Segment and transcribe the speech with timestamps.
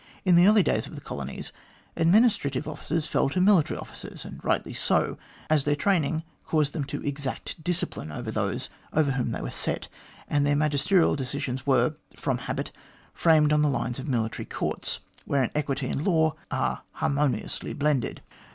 [0.25, 1.51] In the early days of the colonies
[1.95, 5.15] administrative offices fell to military officers, and rightly so,
[5.47, 9.89] as their training caused them to exact discipline amongst those over whom they were set,
[10.27, 12.71] and their magisterial decisions were, from habit,
[13.13, 18.23] framed on the lines of military courts, wherein equity and law are harmoniously blended.